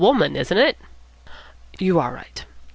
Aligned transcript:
Wolmann, 0.01 0.35
isn't 0.35 0.57
it?" 0.57 0.79
"You 1.77 1.99
are 1.99 2.11
right. 2.11 2.43